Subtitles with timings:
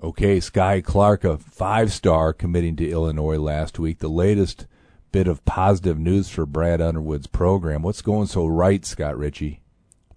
[0.00, 3.98] Okay, Skyy Clark, a five star committing to Illinois last week.
[3.98, 4.66] The latest
[5.10, 7.82] bit of positive news for Brad Underwood's program.
[7.82, 9.60] What's going so right, Scott Richey?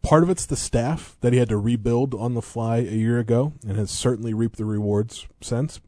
[0.04, 3.18] Part of it's the staff that he had to rebuild on the fly a year
[3.18, 5.82] ago and has certainly reaped the rewards since.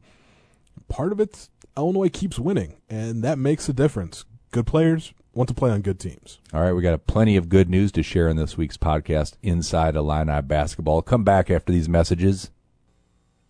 [0.88, 4.24] Part of it's Illinois keeps winning, and that makes a difference.
[4.50, 6.40] Good players want to play on good teams.
[6.52, 9.34] All right, we got a plenty of good news to share in this week's podcast,
[9.42, 11.02] Inside Illini Basketball.
[11.02, 12.50] Come back after these messages.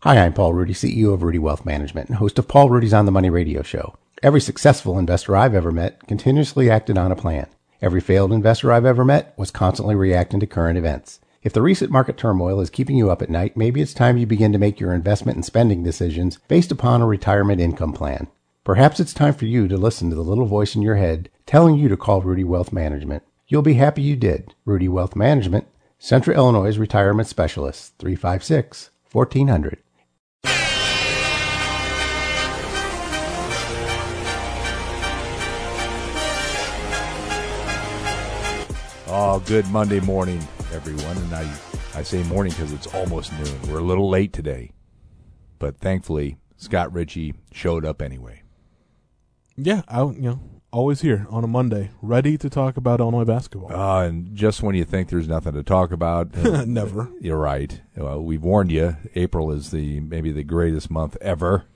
[0.05, 3.07] Hi, I'm Paul Ruedi, CEO of Ruedi Wealth Management and host of Paul Ruedi's On
[3.07, 3.97] the Money radio show.
[4.23, 7.47] Every successful investor I've ever met continuously acted on a plan.
[7.81, 11.21] Every failed investor I've ever met was constantly reacting to current events.
[11.43, 14.27] If the recent market turmoil is keeping you up at night, maybe it's time you
[14.27, 18.27] begin to make your investment and spending decisions based upon a retirement income plan.
[18.63, 21.77] Perhaps it's time for you to listen to the little voice in your head telling
[21.77, 23.23] you to call Ruedi Wealth Management.
[23.49, 24.53] You'll be happy you did.
[24.67, 25.67] Ruedi Wealth Management,
[25.99, 29.79] Central Illinois Retirement Specialist, 356 1400.
[39.17, 40.41] Oh, good Monday morning,
[40.73, 41.17] everyone.
[41.17, 41.49] And I,
[41.95, 43.63] I say morning because it's almost noon.
[43.71, 44.73] We're a little late today.
[45.61, 48.43] But thankfully, Scott Richey showed up anyway.
[49.57, 50.41] Yeah, I you know
[50.73, 53.73] always here on a Monday, ready to talk about Illinois basketball.
[53.73, 57.09] Uh, and just when you think there's nothing to talk about, uh, Never.
[57.21, 57.81] You're right.
[57.97, 58.97] Well, we've warned you.
[59.15, 61.67] April is the maybe the greatest month ever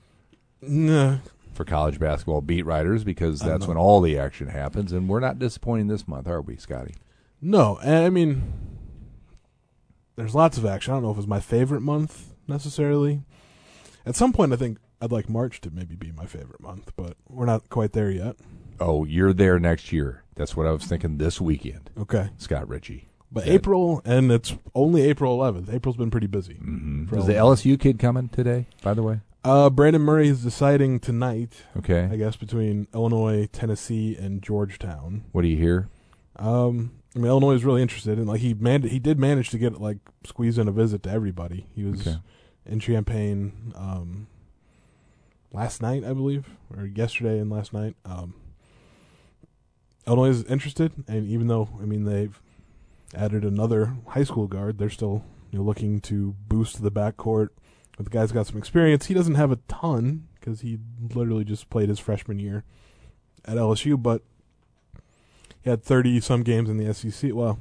[0.61, 1.19] Nah,
[1.53, 4.91] for college basketball beat writers because that's when all the action happens.
[4.91, 6.95] And we're not disappointing this month, are we, Scotty?
[7.41, 8.53] No, and I mean,
[10.15, 10.93] there's lots of action.
[10.93, 13.21] I don't know if it's my favorite month necessarily.
[14.05, 17.15] At some point, I think I'd like March to maybe be my favorite month, but
[17.29, 18.35] we're not quite there yet.
[18.79, 20.23] Oh, you're there next year.
[20.35, 23.09] That's what I was thinking this weekend, Okay, Scott Richey.
[23.31, 23.45] but.
[23.47, 25.73] April, and it's only April 11th.
[25.73, 26.55] April's been pretty busy.
[26.55, 27.15] Mm-hmm.
[27.17, 28.67] Is the LSU kid coming today?
[28.81, 34.15] By the way, Uh, Brandon Murray is deciding tonight, Okay, I guess, between Illinois, Tennessee,
[34.17, 35.23] and Georgetown.
[35.33, 35.89] What do you hear?
[36.37, 39.57] Um, I mean, Illinois is really interested, and like he man, he did manage to
[39.57, 41.65] get like squeeze in a visit to everybody.
[41.75, 42.17] He was Okay.
[42.65, 44.27] in Champaign um,
[45.51, 47.97] last night, I believe, or yesterday and last night.
[48.05, 48.35] Um,
[50.07, 52.41] Illinois is interested, and even though I mean they've
[53.13, 57.49] added another high school guard, they're still you know looking to boost the backcourt.
[57.97, 59.07] But the guy's got some experience.
[59.07, 60.79] He doesn't have a ton because he
[61.13, 62.63] literally just played his freshman year
[63.43, 64.21] at LSU, but
[65.61, 67.31] he had 30 some games in the SEC.
[67.33, 67.59] Well,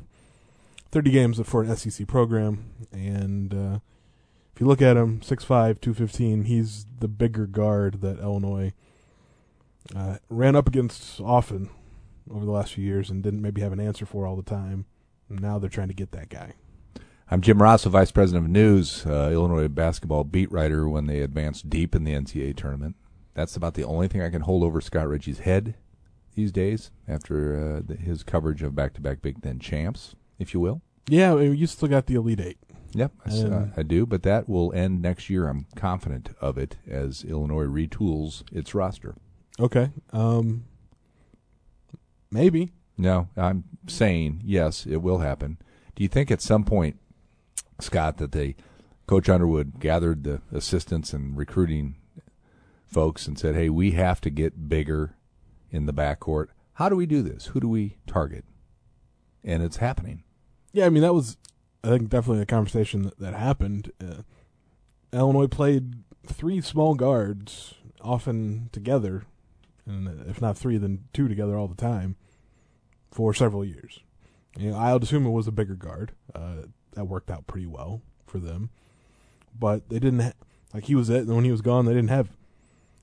[0.90, 2.70] 30 games for an SEC program.
[2.92, 3.78] And uh,
[4.54, 8.72] if you look at him, 6'5, 215, he's the bigger guard that Illinois
[9.94, 11.70] uh, ran up against often
[12.30, 14.86] over the last few years and didn't maybe have an answer for all the time.
[15.28, 16.54] Now they're trying to get that guy.
[17.30, 21.68] I'm Jim Rossow, Vice President of News, uh, Illinois basketball beat writer when they advanced
[21.68, 22.96] deep in the NCAA tournament.
[23.34, 25.74] That's about the only thing I can hold over Scott Richey's head
[26.38, 30.82] these days after uh, the, his coverage of back-to-back Big Ten champs, if you will.
[31.08, 32.58] Yeah, you still got the Elite Eight.
[32.92, 35.48] Yep, I uh, I do, but that will end next year.
[35.48, 39.16] I'm confident of it as Illinois retools its roster.
[39.58, 39.90] Okay.
[40.12, 40.64] Um,
[42.30, 42.70] maybe.
[42.96, 45.58] No, I'm saying yes, it will happen.
[45.96, 47.00] Do you think at some point,
[47.80, 48.54] Scott, that they,
[49.08, 51.96] Coach Underwood gathered the assistants and recruiting
[52.86, 55.16] folks and said, "Hey, we have to get bigger
[55.70, 56.48] in the backcourt.
[56.74, 57.46] How do we do this?
[57.46, 58.44] Who do we target?"
[59.44, 60.24] And it's happening.
[60.72, 61.36] Yeah, I mean that was,
[61.82, 63.92] I think, definitely a conversation that, that happened.
[64.00, 64.22] Uh,
[65.12, 65.94] Illinois played
[66.26, 69.24] three small guards often together,
[69.86, 72.16] and if not three, then two together all the time
[73.10, 74.00] for several years.
[74.58, 76.12] You know, assume it was a bigger guard.
[76.34, 76.66] Uh,
[76.98, 78.70] that worked out pretty well for them,
[79.56, 80.32] but they didn't ha-
[80.74, 82.36] like he was it, and when he was gone, they didn't have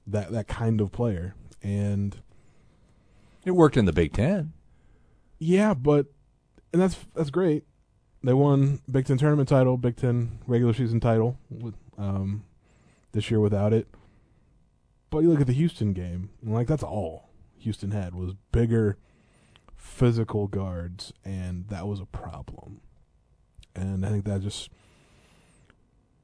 [0.05, 1.33] that that kind of player.
[1.63, 2.21] And
[3.45, 4.53] It worked in the Big Ten.
[5.39, 6.07] Yeah, but
[6.73, 7.63] and that's that's great.
[8.23, 12.43] They won Big Ten tournament title, Big Ten regular season title with um
[13.11, 13.87] this year without it.
[15.09, 18.97] But you look at the Houston game, and like that's all Houston had was bigger
[19.75, 22.81] physical guards and that was a problem.
[23.75, 24.69] And I think that just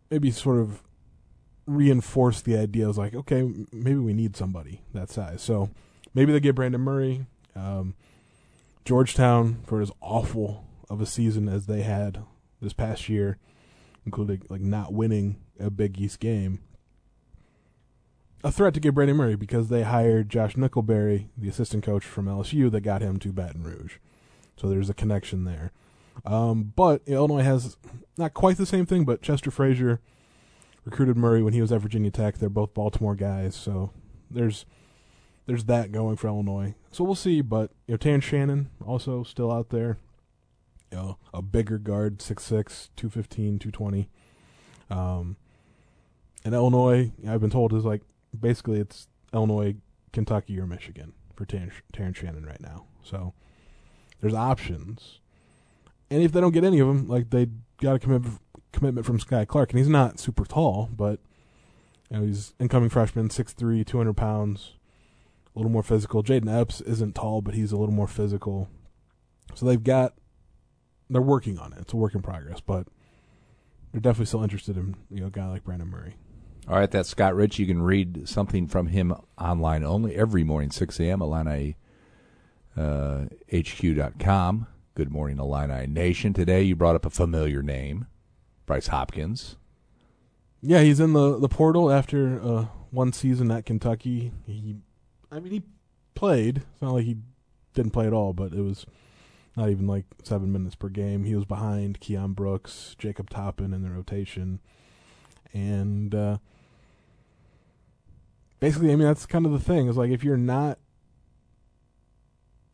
[0.09, 0.83] maybe sort of
[1.65, 2.85] reinforced the idea.
[2.85, 5.41] I was like, okay, maybe we need somebody that size.
[5.41, 5.69] So
[6.13, 7.25] maybe they get Brandon Murray.
[7.55, 7.95] Um,
[8.85, 12.23] Georgetown for as awful of a season as they had
[12.61, 13.37] this past year,
[14.05, 16.59] including like not winning a Big East game.
[18.43, 22.25] A threat to get Brandon Murray because they hired Josh Nickelberry, the assistant coach from
[22.25, 23.97] LSU, that got him to Baton Rouge.
[24.57, 25.71] So there's a connection there.
[26.25, 27.77] Um, but Illinois has
[28.17, 30.01] not quite the same thing, but Chester Frazier
[30.85, 32.37] recruited Murray when he was at Virginia Tech.
[32.37, 33.91] They're both Baltimore guys, so
[34.29, 34.65] there's
[35.45, 36.75] there's that going for Illinois.
[36.91, 37.41] So we'll see.
[37.41, 39.97] But you know, Terrence Shannon also still out there.
[40.91, 44.09] You know, a bigger guard, 6'6", 215, 220.
[44.89, 45.37] Um,
[46.43, 48.01] and Illinois, I've been told, is like
[48.37, 49.75] basically it's Illinois,
[50.11, 52.85] Kentucky, or Michigan for Terrence Shannon right now.
[53.03, 53.33] So
[54.19, 55.19] there's options.
[56.09, 57.47] And if they don't get any of them, like they
[57.79, 58.39] got a commitment
[58.71, 61.19] commitment from Skyy Clark, and he's not super tall, but
[62.09, 64.73] you know, he's incoming freshman, 6'3", 200 pounds,
[65.55, 66.23] a little more physical.
[66.23, 68.69] Jayden Epps isn't tall, but he's a little more physical.
[69.53, 70.13] So they've got,
[71.09, 71.79] they're working on it.
[71.81, 72.87] It's a work in progress, but
[73.91, 76.15] they're definitely still interested in you know a guy like Brandon Murray.
[76.67, 77.59] All right, that's Scott Rich.
[77.59, 81.21] You can read something from him online only every morning, 6 a.m.
[81.21, 81.75] Illini
[82.77, 84.67] uh, HQ.com.
[84.93, 86.33] Good morning, Illini Nation.
[86.33, 88.07] Today you brought up a familiar name,
[88.65, 89.57] Bryce Hopkins.
[90.61, 94.31] Yeah, he's in the, the portal after uh, one season at Kentucky.
[94.45, 94.77] He,
[95.31, 95.61] I mean, he
[96.13, 96.57] played.
[96.57, 97.17] It's not like he
[97.73, 98.85] didn't play at all, but it was
[99.55, 101.23] not even like seven minutes per game.
[101.23, 104.59] He was behind Keion Brooks, Jacob Toppin in the rotation,
[105.53, 106.37] and uh,
[108.59, 109.87] basically, I mean, that's kind of the thing.
[109.87, 110.79] Is like if you're not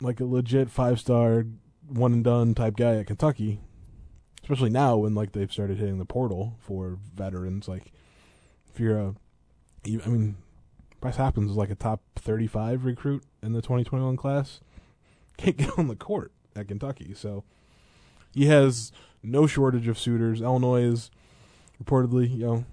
[0.02, 1.46] like a legit five star
[1.88, 3.60] one and done type guy at Kentucky,
[4.44, 7.68] especially now when like they've started hitting the portal for veterans.
[7.68, 7.92] Like
[8.72, 9.16] if you're a,
[9.86, 10.38] I mean,
[11.02, 14.60] Bryce Hopkins is like a top 35 recruit in the 2021 class.
[15.38, 17.46] Can't get on the court at Kentucky, so
[18.34, 18.92] he has
[19.24, 20.42] no shortage of suitors.
[20.42, 21.10] Illinois is
[21.82, 22.66] reportedly, you know,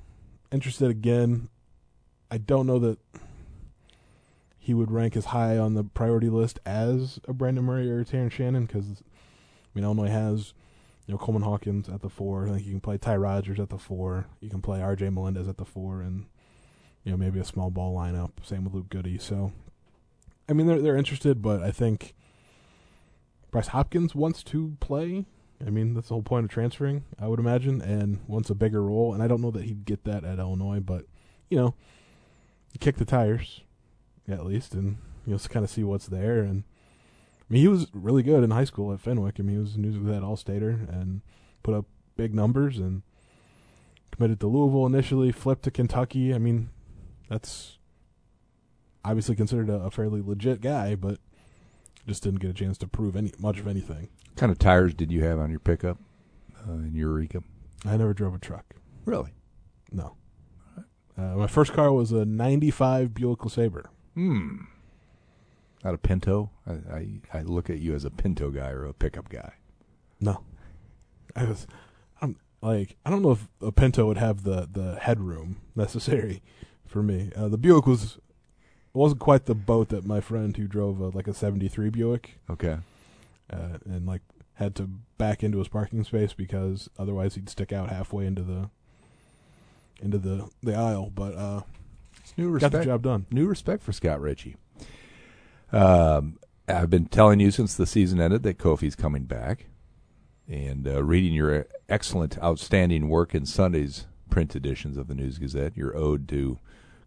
[0.51, 1.49] interested again.
[2.33, 2.99] I don't know that
[4.59, 8.05] he would rank as high on the priority list as a Brandon Murray or a
[8.05, 10.53] Terrence Shannon because, I mean, Illinois has,
[11.07, 12.49] you know, Coleman Hawkins at the four.
[12.49, 14.27] I think you can play Ty Rodgers at the four.
[14.41, 15.11] You can play R.J.
[15.11, 16.27] Melendez at the four, and
[17.05, 18.31] you know maybe a small ball lineup.
[18.43, 19.21] Same with Luke Goode.
[19.21, 19.53] So,
[20.49, 22.15] I mean, they're they're interested, but I think
[23.51, 25.27] Bryce Hopkins wants to play.
[25.65, 28.83] I mean, that's the whole point of transferring, I would imagine, and wants a bigger
[28.83, 29.15] role.
[29.15, 31.05] And I don't know that he'd get that at Illinois, but
[31.49, 31.75] you know,
[32.81, 33.61] kick the tires
[34.27, 34.97] at least, and
[35.27, 36.41] you'll kind of see what's there.
[36.41, 36.65] And
[37.41, 39.37] I mean, he was really good in high school at Fenwick.
[39.39, 41.21] I mean, he was news with that All Stater and
[41.62, 41.87] put up
[42.17, 43.03] big numbers and
[44.11, 46.35] committed to Louisville initially, flipped to Kentucky.
[46.35, 46.71] I mean,
[47.29, 47.79] that's
[49.05, 51.19] obviously considered a, a fairly legit guy, but
[52.06, 54.09] just didn't get a chance to prove any much of anything.
[54.29, 55.99] What kind of tires did you have on your pickup
[56.69, 57.43] uh, in Eureka?
[57.85, 58.75] I never drove a truck.
[59.05, 59.32] Really?
[59.93, 60.17] No.
[61.17, 63.87] Uh, my first car was a '95 Buick LeSabre.
[64.15, 64.56] Hmm.
[65.85, 66.50] Not a Pinto.
[66.67, 69.53] I, I I look at you as a Pinto guy or a pickup guy.
[70.21, 70.43] No,
[71.37, 71.67] I was.
[72.21, 76.43] I'm like I don't know if a Pinto would have the the headroom necessary
[76.94, 77.31] for me.
[77.37, 81.08] Uh, the Buick was it wasn't quite the boat that my friend who drove a,
[81.08, 82.38] like a '73 Buick.
[82.49, 82.79] Okay.
[83.52, 84.23] Uh, and like
[84.55, 84.88] had to
[85.19, 88.70] back into his parking space because otherwise he'd stick out halfway into the
[90.00, 91.11] into the the aisle.
[91.12, 91.62] But uh,
[92.37, 92.75] new got respect.
[92.75, 93.26] the job done.
[93.31, 94.55] New respect for Scott Richey.
[95.73, 96.38] Um,
[96.69, 99.67] I've been telling you since the season ended that Kofi's coming back,
[100.49, 105.76] and uh, reading your excellent, outstanding work in Sunday's print editions of the News Gazette,
[105.76, 106.61] your ode to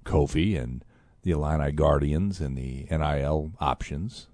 [0.08, 0.84] Kofi and
[1.24, 4.28] the Illini Guardians and the NIL options,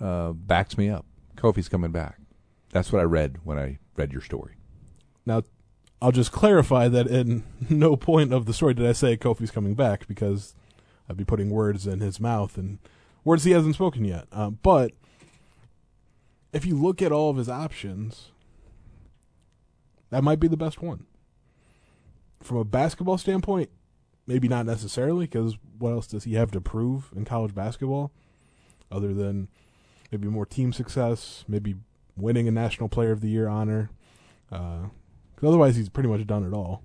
[0.00, 1.04] uh, backs me up.
[1.36, 2.18] Kofi's coming back.
[2.70, 4.54] That's what I read when I read your story.
[5.24, 5.42] Now,
[6.00, 9.74] I'll just clarify that in no point of the story did I say Kofi's coming
[9.74, 10.54] back because
[11.08, 12.78] I'd be putting words in his mouth and
[13.24, 14.26] words he hasn't spoken yet.
[14.30, 14.92] Uh, but
[16.52, 18.30] if you look at all of his options,
[20.10, 21.06] that might be the best one.
[22.42, 23.70] From a basketball standpoint,
[24.26, 28.12] maybe not necessarily because what else does he have to prove in college basketball
[28.90, 29.48] other than
[30.10, 31.76] maybe more team success, maybe
[32.16, 33.90] winning a National Player of the Year honor?
[34.50, 34.86] Uh,
[35.34, 36.82] because otherwise, he's pretty much done it all.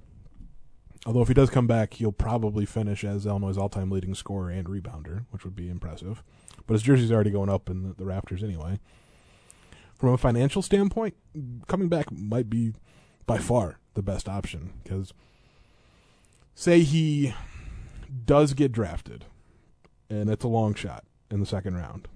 [1.06, 4.68] Although if he does come back, he'll probably finish as Illinois' all-time leading scorer and
[4.68, 6.22] rebounder, which would be impressive.
[6.68, 8.80] But his jersey's already going up in the, the Raptors anyway.
[9.96, 11.16] From a financial standpoint,
[11.68, 12.74] coming back might be
[13.26, 15.14] by far the best option because
[16.56, 17.34] say he
[18.26, 19.26] does get drafted,
[20.10, 22.08] and it's a long shot in the second round.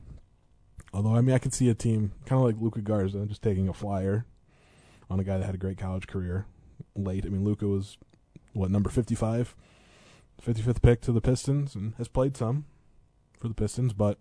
[0.94, 3.68] Although I mean, I could see a team kind of like Luka Garza just taking
[3.68, 4.26] a flyer
[5.10, 6.46] on a guy that had a great college career
[6.96, 7.26] late.
[7.26, 7.98] I mean, Luka was
[8.54, 9.56] what number 55,
[10.42, 12.66] 55th pick to the Pistons, and has played some
[13.40, 13.94] for the Pistons.
[13.94, 14.18] But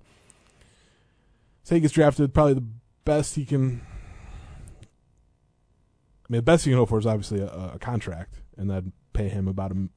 [1.62, 2.66] say he gets drafted, probably the
[3.04, 3.82] best he can.
[4.82, 8.92] I mean, the best he can hope for is obviously a, a contract, and that'd
[9.12, 9.88] pay him about a,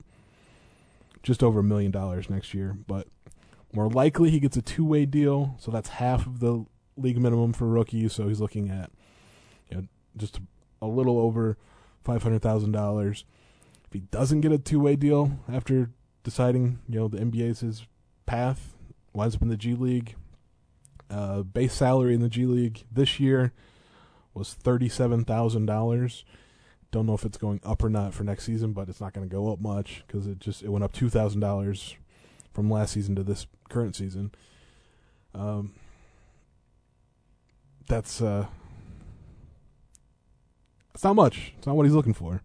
[1.27, 2.75] just over a million dollars next year.
[2.88, 3.07] But
[3.74, 6.65] more likely, he gets a two way deal, so that's half of the
[6.96, 8.13] league minimum for rookies.
[8.13, 8.89] So he's looking at
[9.69, 10.39] you know just
[10.81, 11.57] a little over
[12.03, 13.25] five hundred thousand dollars.
[13.86, 15.91] If he doesn't get a two way deal after
[16.24, 17.86] deciding, you know, the NBA's his
[18.25, 18.74] path,
[19.13, 20.15] winds up in the G League.
[21.10, 23.53] Uh, base salary in the G League this year
[24.34, 26.24] was thirty seven thousand dollars.
[26.91, 29.27] Don't know if it's going up or not for next season, but it's not going
[29.27, 31.96] to go up much because it just it went up two thousand dollars
[32.53, 34.32] from last season to this current season.
[35.36, 35.74] Um,
[37.88, 38.48] that's uh,
[40.94, 41.53] it's not much.
[41.58, 42.41] It's not what he's looking for.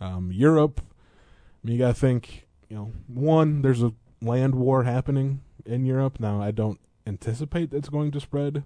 [0.00, 2.46] Um, Europe, I mean, you got to think.
[2.68, 6.40] You know, one, there's a land war happening in Europe now.
[6.40, 8.64] I don't anticipate it's going to spread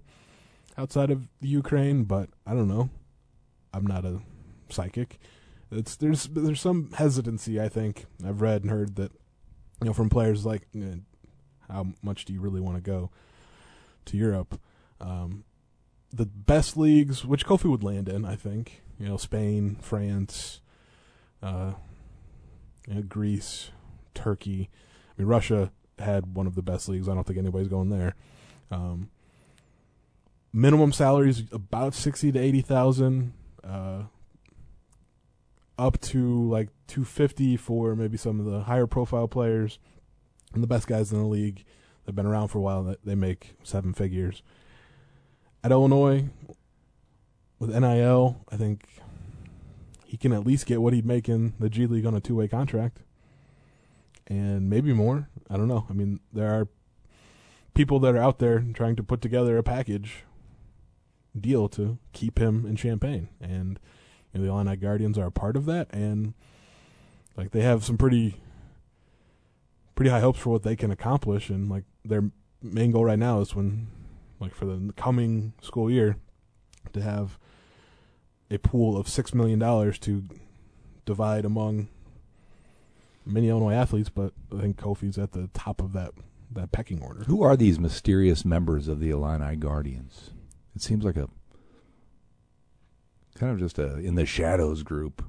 [0.78, 2.90] outside of the Ukraine, but I don't know.
[3.74, 4.20] I'm not a
[4.68, 5.18] psychic.
[5.70, 7.60] It's there's there's some hesitancy.
[7.60, 9.12] I think I've read and heard that
[9.80, 10.68] you know from players like
[11.68, 13.10] how much do you really want to go
[14.06, 14.60] to Europe?
[15.00, 15.44] Um,
[16.12, 18.82] the best leagues, which Kofi would land in, I think.
[18.98, 20.60] You know, Spain, France,
[21.42, 21.72] uh,
[22.88, 23.70] you know, Greece,
[24.14, 24.70] Turkey.
[25.10, 27.08] I mean, Russia had one of the best leagues.
[27.08, 28.14] I don't think anybody's going there.
[28.70, 29.10] Um,
[30.52, 34.04] minimum salaries about sixty to eighty thousand, uh,
[35.78, 39.78] up to like two fifty for maybe some of the higher profile players,
[40.54, 41.64] and the best guys in the league.
[42.04, 42.82] They've been around for a while.
[42.84, 44.42] That they make seven figures.
[45.64, 46.28] At Illinois,
[47.58, 48.88] with NIL, I think
[50.04, 52.36] he can at least get what he'd make in the G League on a two
[52.36, 53.02] way contract,
[54.26, 55.28] and maybe more.
[55.50, 55.86] I don't know.
[55.90, 56.68] I mean, there are
[57.74, 60.24] people that are out there trying to put together a package
[61.38, 63.28] deal to keep him in Champaign.
[63.40, 63.78] and
[64.38, 66.34] know, the Illini Guardians are a part of that, and
[67.36, 68.40] like they have some pretty
[69.94, 72.30] pretty high hopes for what they can accomplish, and like their
[72.62, 73.88] main goal right now is when
[74.40, 76.16] like for the coming school year
[76.92, 77.38] to have
[78.50, 80.24] a pool of six million dollars to
[81.04, 81.88] divide among
[83.24, 86.12] many Illinois athletes, but I think Kofi's at the top of that
[86.52, 87.24] that pecking order.
[87.24, 90.30] Who are these mysterious members of the Illini Guardians?
[90.74, 91.28] It seems like a
[93.36, 95.24] kind of just a in the shadows group.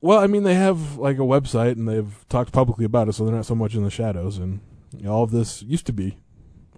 [0.00, 3.24] Well, I mean, they have like a website and they've talked publicly about it, so
[3.24, 4.38] they're not so much in the shadows.
[4.38, 4.60] And
[4.96, 6.18] you know, all of this used to be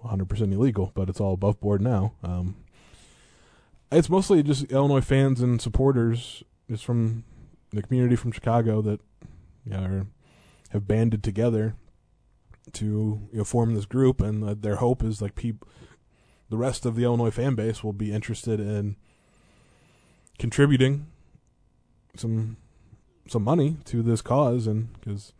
[0.03, 2.13] 100% illegal, but it's all above board now.
[2.23, 2.55] Um,
[3.91, 7.23] it's mostly just Illinois fans and supporters, just from
[7.71, 9.01] the community from Chicago that
[9.65, 10.07] you know, are,
[10.69, 11.75] have banded together
[12.73, 15.67] to you know form this group, and uh, their hope is like people,
[16.49, 18.95] the rest of the Illinois fan base will be interested in
[20.37, 21.07] contributing
[22.15, 22.57] some
[23.27, 25.33] some money to this cause, and because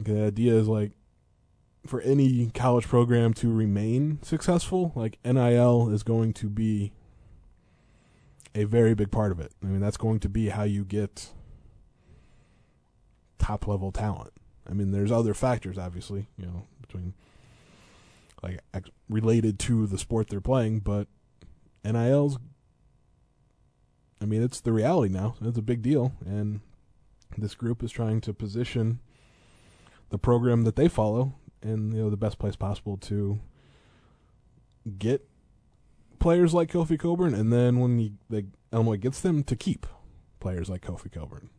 [0.00, 0.92] the idea is like
[1.86, 6.92] for any college program to remain successful, like NIL is going to be
[8.54, 9.52] a very big part of it.
[9.62, 11.30] I mean, that's going to be how you get
[13.38, 14.32] top level talent.
[14.68, 17.14] I mean, there's other factors, obviously, you know, between
[18.42, 18.60] like
[19.08, 21.08] related to the sport they're playing, but
[21.84, 22.38] NIL's.
[24.20, 25.36] I mean, it's the reality now.
[25.40, 26.60] It's a big deal, and
[27.36, 29.00] this group is trying to position
[30.10, 33.40] the program that they follow in you know the best place possible to
[34.98, 35.28] get
[36.18, 39.86] players like Kofi Cockburn, and then when you, the Illinois gets them to keep
[40.40, 41.50] players like Kofi Cockburn.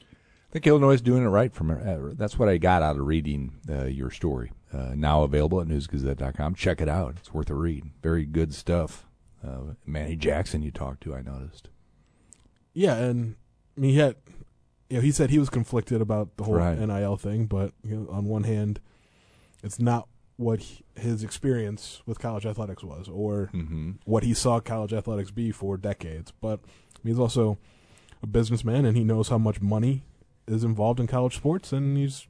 [0.00, 1.52] I think Illinois is doing it right.
[1.52, 4.52] From uh, that's what I got out of reading uh, your story.
[4.72, 6.54] Uh, now available at newsgazette.com.
[6.56, 7.84] Check it out; it's worth a read.
[8.02, 9.06] Very good stuff.
[9.46, 11.68] Uh, Mannie Jackson, you talked to, I noticed.
[12.74, 13.36] Yeah, and
[13.76, 14.16] I mean, he had,
[14.88, 16.78] you know, he said he was conflicted about the whole Right.
[16.78, 18.80] NIL thing, but you know, on one hand,
[19.62, 23.92] it's not what he, his experience with college athletics was, or Mm-hmm.
[24.04, 26.32] what he saw college athletics be for decades.
[26.40, 26.60] But
[27.02, 27.58] he's also
[28.22, 30.02] a businessman, and he knows how much money
[30.46, 32.26] is involved in college sports, and he's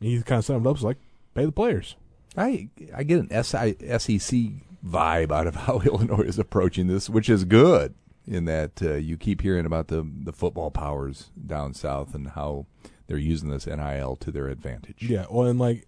[0.00, 0.98] he's kind of summed up as like
[1.34, 1.96] pay the players.
[2.36, 4.38] I I get an SEC
[4.84, 7.94] vibe out of how Illinois is approaching this, which is good.
[8.26, 12.64] In that uh, you keep hearing about the the football powers down south and how
[13.06, 15.02] they're using this NIL to their advantage.
[15.02, 15.86] Yeah, well, and like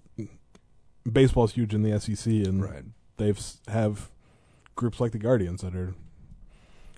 [1.11, 2.85] baseball's huge in the SEC, and right.
[3.17, 4.11] they've have
[4.75, 5.95] groups like the Guardians that are.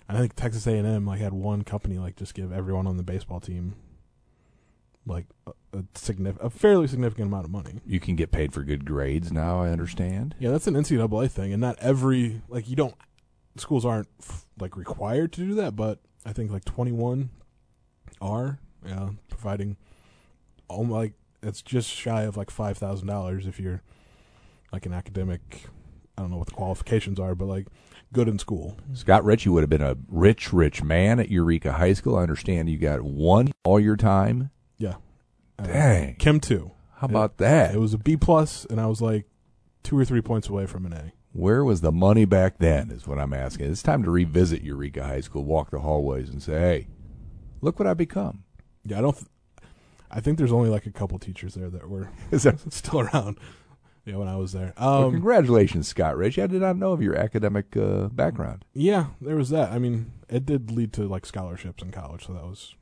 [0.09, 2.97] I think Texas A and M like had one company like just give everyone on
[2.97, 3.75] the baseball team
[5.05, 7.81] like a, a signif- a fairly significant amount of money.
[7.85, 9.61] You can get paid for good grades now.
[9.61, 10.35] I understand.
[10.39, 12.95] Yeah, that's an NCAA thing, and not every like you don't
[13.57, 17.29] schools aren't f- like required to do that, but I think like twenty one
[18.21, 19.77] are yeah providing,
[20.69, 23.81] oh like it's just shy of like five thousand dollars if you're
[24.71, 25.65] like an academic.
[26.17, 27.67] I don't know what the qualifications are, but like
[28.11, 28.75] good in school.
[28.93, 32.17] Scott Richey would have been a rich, rich man at Eureka High School.
[32.17, 34.51] I understand you got one all your time.
[34.79, 34.95] Yeah.
[35.59, 36.15] Uh, Dang.
[36.15, 36.71] Chem two.
[36.95, 37.75] How about that?
[37.75, 39.25] It was a B plus, and I was like
[39.83, 41.11] two or three points away from an A.
[41.31, 42.89] Where was the money back then?
[42.89, 43.69] Is what I'm asking.
[43.71, 46.87] It's time to revisit Eureka High School, walk the hallways, and say, "Hey,
[47.61, 48.43] look what I become."
[48.83, 49.13] Yeah, I don't.
[49.15, 49.27] Th-
[50.11, 52.09] I think there's only like a couple teachers there that were
[52.69, 53.37] still around.
[54.05, 54.73] Yeah, when I was there.
[54.79, 56.39] well, Um, congratulations, Scott Rich.
[56.39, 58.65] I did not know of your academic uh, background.
[58.73, 59.71] yeah, there was that.
[59.71, 62.75] I mean, it did lead to like scholarships in college, so that was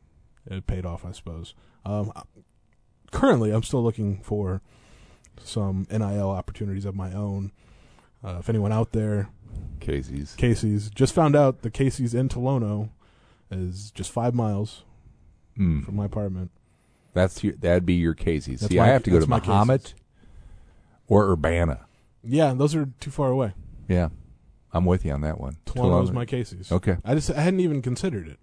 [0.46, 1.54] it paid off, I suppose.
[1.88, 2.12] Um,
[3.12, 4.62] currently, I'm still looking for
[5.42, 7.52] some NIL opportunities of my own.
[8.24, 9.30] Uh, if anyone out there,
[9.80, 10.34] Casey's.
[10.36, 12.90] Casey's just found out the Casey's in Tolono
[13.50, 14.84] is just five miles
[15.56, 15.82] Hmm.
[15.82, 16.52] from my apartment.
[17.14, 18.60] That's your, that'd be your Casey's.
[18.60, 19.96] That's See, my- I have to go to Mahomet Casey's.
[21.08, 21.86] or Urbana.
[22.24, 23.54] Yeah, those are too far away.
[23.88, 24.10] Yeah,
[24.74, 25.58] I'm with you on that one.
[25.66, 26.14] Tolono's Tolono.
[26.14, 26.72] my Casey's.
[26.72, 26.98] Okay.
[27.06, 28.40] I just I hadn't even considered it.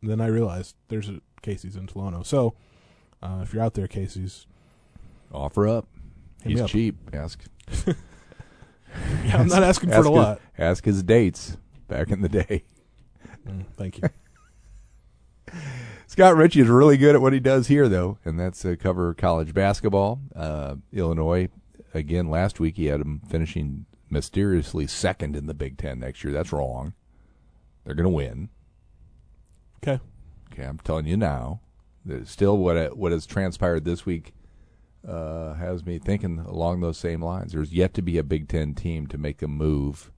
[0.00, 2.24] And then I realized there's a Casey's in Tolono.
[2.26, 2.54] So
[3.22, 4.46] uh, if you're out there, Casey's,
[5.32, 5.86] Offer up.
[6.42, 6.70] Hit me He's up.
[6.70, 6.96] cheap.
[7.12, 7.44] Ask.
[7.86, 7.94] yeah,
[9.36, 10.40] I'm not asking for ask a his- lot.
[10.58, 11.56] Ask his dates
[11.88, 12.64] back in the day.
[13.46, 14.08] Mm, thank you.
[16.06, 19.12] Scott Richey is really good at what he does here, though, and that's uh, cover
[19.12, 20.20] college basketball.
[20.34, 21.50] Uh, Illinois,
[21.92, 26.32] again, last week he had them finishing mysteriously second in the Big Ten next year.
[26.32, 26.94] That's wrong.
[27.84, 28.48] They're going to win.
[29.86, 30.00] Okay.
[30.54, 31.60] Okay, I'm telling you now.
[32.06, 34.34] That Still, what what has transpired this week
[35.06, 37.52] uh, has me thinking along those same lines.
[37.52, 40.10] There's yet to be a Big Ten team to make a move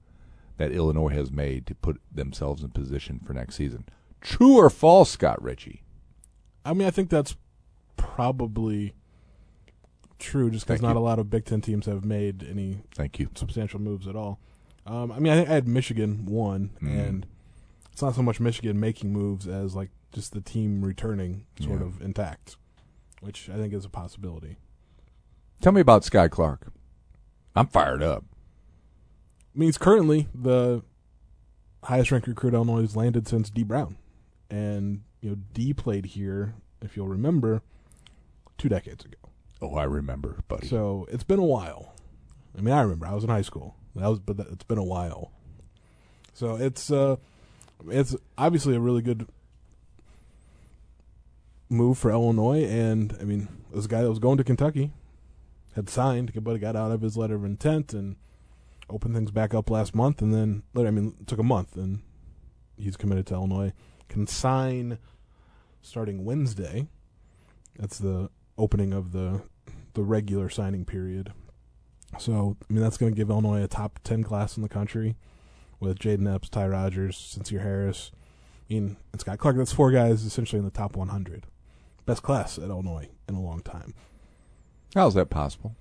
[0.57, 3.85] that Illinois has made to put themselves in position for next season.
[4.21, 5.83] True or false, Scott Richey?
[6.65, 7.35] I mean, I think that's
[7.95, 8.93] probably
[10.19, 10.99] true, just because not you.
[10.99, 13.29] a lot of Big Ten teams have made any Thank you.
[13.35, 14.39] substantial moves at all.
[14.85, 16.99] Um, I mean, I think I had Michigan one, Mm.
[17.07, 17.27] and
[17.91, 21.87] it's not so much Michigan making moves as like just the team returning sort Yeah.
[21.87, 22.55] of intact,
[23.21, 24.57] which I think is a possibility.
[25.61, 26.71] Tell me about Skyy Clark.
[27.55, 28.23] I'm fired up.
[29.55, 30.83] I mean, he's currently the
[31.83, 33.97] highest ranked recruit Illinois has landed since D Brown,
[34.51, 37.61] and you know D played here, if you'll remember,
[38.59, 39.17] two decades ago.
[39.61, 40.67] Oh, I remember, buddy.
[40.67, 41.95] So it's been a while.
[42.55, 43.75] I mean, I remember I was in high school.
[43.95, 45.31] That was, but that, it's been a while.
[46.33, 47.15] So it's uh,
[47.89, 49.27] it's obviously a really good
[51.69, 54.91] move for Illinois, and I mean, this guy that was going to Kentucky
[55.75, 58.15] had signed, but got out of his letter of intent and
[58.89, 62.01] opened things back up last month, and then I mean, it took a month, and
[62.77, 63.73] he's committed to Illinois.
[64.09, 64.99] Can sign
[65.81, 66.87] starting Wednesday.
[67.77, 69.41] That's the opening of the
[69.93, 71.33] the regular signing period.
[72.19, 75.17] So, I mean, that's going to give Illinois a top 10 class in the country
[75.79, 78.11] with Jayden Epps, Ty Rodgers, Sincere Harris.
[78.69, 79.57] I mean, and Scott Clark.
[79.57, 81.45] That's four guys essentially in the top 100.
[82.07, 83.93] Best class at Illinois in a long time.
[84.95, 85.75] How's that possible?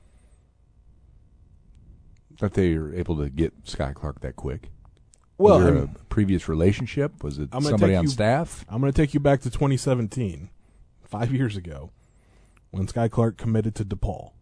[2.41, 4.71] That they are able to get Skyy Clark that quick?
[5.39, 7.23] Well, was there a previous relationship?
[7.23, 8.65] Was it somebody on you- staff?
[8.69, 10.51] I'm going to take you back to 2017,
[11.05, 11.93] five years ago,
[12.73, 14.33] when Skyy Clark committed to DePaul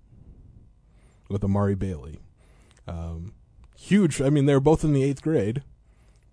[1.28, 2.18] with Amari Bailey.
[2.88, 3.34] Um,
[3.76, 4.22] huge.
[4.22, 5.62] I mean, they were both in the eighth grade,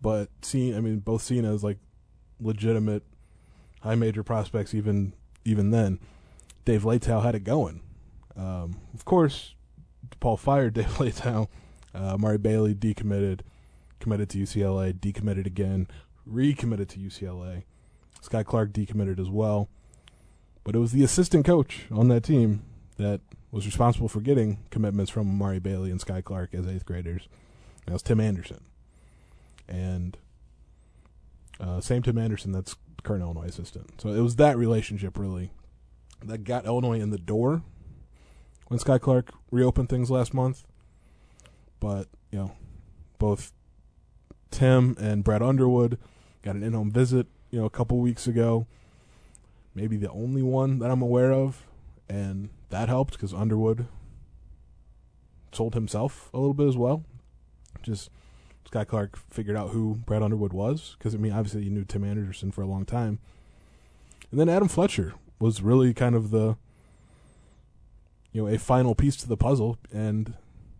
[0.01, 0.77] but seen.
[0.77, 1.77] I mean, both seen as like
[2.39, 3.03] legitimate
[3.81, 4.73] high major prospects.
[4.73, 5.13] Even
[5.45, 5.99] even then,
[6.65, 7.81] Dave Leitao had it going.
[8.35, 9.55] Um, of course,
[10.09, 11.47] DePaul fired Dave Leitao.
[11.93, 13.41] Uh, Amari Bailey decommitted,
[13.99, 15.87] committed to UCLA, decommitted again,
[16.25, 17.63] recommitted to UCLA.
[18.21, 19.69] Skyy Clark decommitted as well.
[20.63, 22.63] But it was the assistant coach on that team
[22.97, 27.27] that was responsible for getting commitments from Amari Bailey and Skyy Clark as eighth graders.
[27.85, 28.63] That was Tim Anderson.
[29.67, 30.17] And
[31.59, 33.99] uh, same Tim Anderson that's current Illinois assistant.
[34.01, 35.51] So it was that relationship really
[36.23, 37.63] that got Illinois in the door
[38.67, 40.65] when Skyy Clark reopened things last month.
[41.79, 42.51] But, you know,
[43.17, 43.51] both
[44.51, 45.97] Tim and Brad Underwood
[46.43, 48.67] got an in-home visit, you know, a couple weeks ago.
[49.73, 51.65] Maybe the only one that I'm aware of,
[52.09, 53.87] and that helped because Underwood
[55.51, 57.03] sold himself a little bit as well.
[57.81, 58.09] Just
[58.71, 62.03] Skyy Clark figured out who Brad Underwood was because I mean, obviously, you knew Tim
[62.03, 63.19] Anderson for a long time,
[64.31, 66.55] and then Adam Fletcher was really kind of the
[68.31, 70.35] you know a final piece to the puzzle, and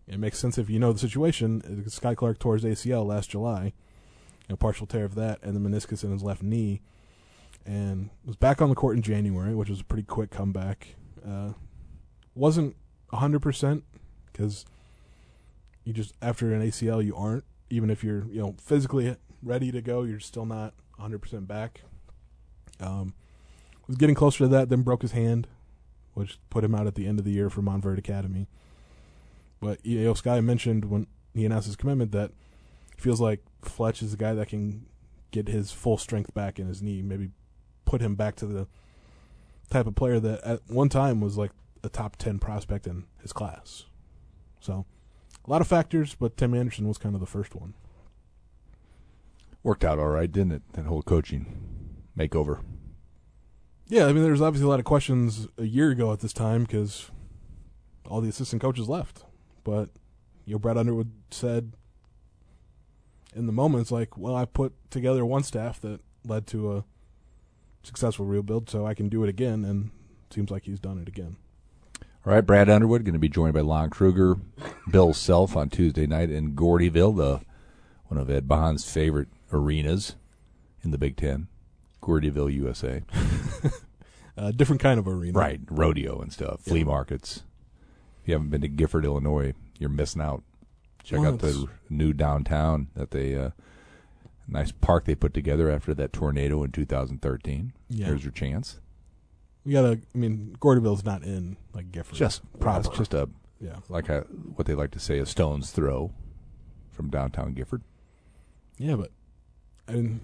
[0.06, 1.60] it makes sense if you know the situation.
[1.88, 3.72] Skyy Clark tore his ACL last July,
[4.48, 6.80] a partial tear of that, and the meniscus in his left knee.
[7.66, 10.96] and was back on the court in January, which was a pretty quick comeback.
[11.26, 11.52] Uh,
[12.34, 12.74] wasn't
[13.12, 13.84] hundred percent
[14.32, 14.64] because
[15.84, 19.80] you just after an ACL you aren't even if you're you know physically ready to
[19.80, 21.80] go, you're still not hundred percent back.
[22.78, 23.14] Um,
[23.88, 25.48] was getting closer to that, then broke his hand,
[26.14, 28.46] which put him out at the end of the year for Montverde Academy.
[29.58, 32.30] But EAO Sky mentioned when he announced his commitment that
[32.94, 34.86] he feels like Fletch is the guy that can
[35.30, 37.30] get his full strength back in his knee, maybe
[37.86, 38.68] put him back to the
[39.70, 43.32] type of player that at one time was like a top 10 prospect in his
[43.32, 43.84] class.
[44.60, 44.84] So,
[45.46, 47.74] a lot of factors, but Tim Anderson was kind of the first one.
[49.62, 50.62] Worked out all right, didn't it?
[50.72, 51.46] That whole coaching
[52.18, 52.60] makeover.
[53.88, 56.62] Yeah, I mean, there's obviously a lot of questions a year ago at this time
[56.62, 57.10] because
[58.08, 59.24] all the assistant coaches left.
[59.64, 59.90] But,
[60.44, 61.74] you know, Brad Underwood said
[63.34, 66.84] in the moment, it's like, well, I put together one staff that led to a
[67.82, 69.90] successful rebuild, so I can do it again, and
[70.28, 71.36] it seems like he's done it again.
[72.24, 74.36] All right, Brad Underwood going to be joined by Lon Kruger,
[74.90, 77.40] Bill Self on Tuesday night in Gordyville, the
[78.06, 80.14] one of Ed Bond's favorite arenas
[80.84, 81.48] in the Big Ten,
[82.00, 83.02] Gordyville, USA.
[84.36, 86.84] A different kind of arena, Right, rodeo and stuff, flea Yeah.
[86.84, 87.42] markets.
[88.22, 90.44] If you haven't been to Gifford, Illinois, you're missing out.
[91.02, 93.50] Check Well, out the new downtown that they uh,
[94.46, 97.72] nice park they put together after that tornado in 2013.
[97.88, 98.06] Yeah.
[98.06, 98.78] Here's your chance.
[99.64, 100.00] We gotta.
[100.14, 102.16] I mean, Gordyville's not in like Gifford.
[102.16, 102.88] Just proper.
[102.88, 103.28] it's just a
[103.60, 104.20] yeah, like a
[104.56, 106.12] what they like to say a stone's throw
[106.90, 107.82] from downtown Gifford.
[108.78, 109.10] yeah, but
[109.88, 110.20] I mean,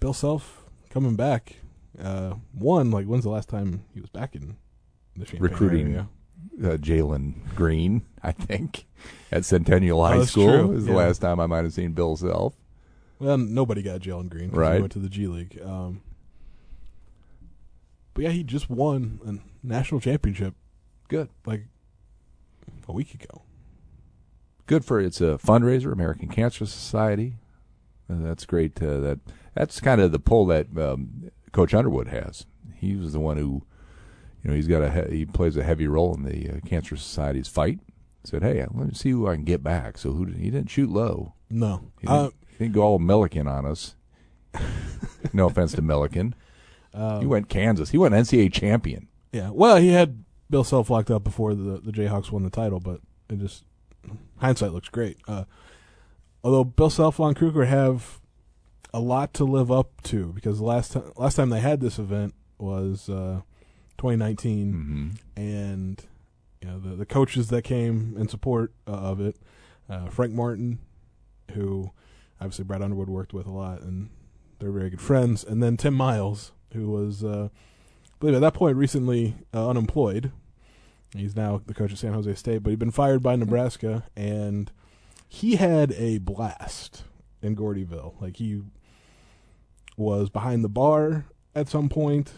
[0.00, 1.56] Bill Self coming back.
[2.02, 4.56] Uh, one like when's the last time he was back in
[5.16, 6.08] the Champaign Recruiting area?
[6.62, 8.84] Uh, Jalen Green, I think,
[9.32, 12.16] at Centennial High Oh, School true, is the last time I might have seen Bill
[12.16, 12.54] Self.
[13.18, 14.50] Well, nobody got Jalen Green.
[14.50, 14.74] Right.
[14.76, 15.58] He went to the G League.
[15.64, 16.02] Um,
[18.14, 20.54] but yeah, he just won a national championship
[21.08, 21.64] Good, like
[22.88, 23.42] a week ago.
[24.66, 27.36] good for it's a fundraiser, American Cancer Society.
[28.10, 28.80] Uh, that's great.
[28.82, 29.18] Uh, that
[29.54, 32.46] that's kind of the pull that um, Coach Underwood has.
[32.74, 33.64] He was the one who,
[34.42, 36.96] you know, he's got a he, he plays a heavy role in the uh, Cancer
[36.96, 37.80] Society's fight.
[38.24, 39.98] Said, hey, let me see who I can get back.
[39.98, 41.34] So who did, he didn't shoot low.
[41.50, 43.96] No, He didn't, uh, he didn't go all Millikin on us.
[45.34, 46.32] no offense to Millikin.
[46.94, 47.90] Um, He went Kansas.
[47.90, 49.08] He went NCAA champion.
[49.32, 52.80] Yeah, well, he had Bill Self locked up before the the Jayhawks won the title,
[52.80, 53.64] but it just
[54.38, 55.18] hindsight looks great.
[55.26, 55.44] Uh,
[56.42, 58.20] although Bill Self and Kruger have
[58.92, 61.98] a lot to live up to because the last time last time they had this
[61.98, 63.40] event was uh,
[63.98, 65.40] 2019, Mm-hmm.
[65.40, 66.04] and
[66.62, 69.36] you know the the coaches that came in support uh, of it,
[69.88, 70.78] uh, Frank Martin,
[71.54, 71.90] who
[72.40, 74.10] obviously Brad Underwood worked with a lot, and
[74.60, 78.54] they're very good friends, and then Tim Miles, who was, uh, I believe at that
[78.54, 80.30] point recently uh, unemployed.
[81.16, 84.70] He's now the coach of San Jose State, but he'd been fired by Nebraska, and
[85.28, 87.04] he had a blast
[87.40, 88.20] in Gordyville.
[88.20, 88.62] Like he
[89.96, 92.32] was behind the bar at some point,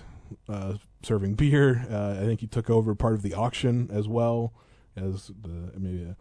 [0.49, 1.87] uh, serving beer.
[1.91, 4.53] Uh, I think he took over part of the auction as well
[4.97, 6.17] as the maybe a,